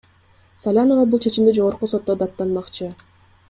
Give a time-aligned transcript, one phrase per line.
[0.61, 2.93] Салянова бул чечимди Жогорку сотто даттанмакчы.